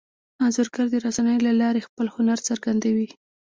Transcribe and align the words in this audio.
انځورګر 0.43 0.85
د 0.91 0.95
رسنیو 1.05 1.45
له 1.47 1.51
لارې 1.61 1.85
خپل 1.87 2.05
هنر 2.15 2.39
څرګندوي. 2.49 3.09